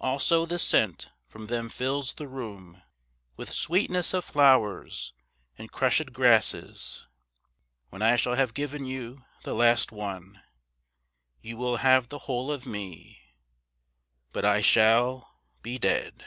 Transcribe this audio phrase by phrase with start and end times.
[0.00, 2.80] Also the scent from them fills the room
[3.36, 5.12] With sweetness of flowers
[5.58, 7.06] and crushed grasses.
[7.90, 10.40] When I shall have given you the last one,
[11.42, 13.20] You will have the whole of me,
[14.32, 16.24] But I shall be dead.